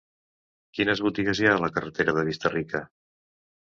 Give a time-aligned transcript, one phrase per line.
[0.77, 2.87] Quines botigues hi ha a la carretera de Vista-rica?